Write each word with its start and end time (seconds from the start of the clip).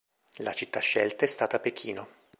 La 0.37 0.51
città 0.55 0.79
scelta 0.79 1.25
è 1.25 1.27
stata 1.27 1.59
Pechino. 1.59 2.07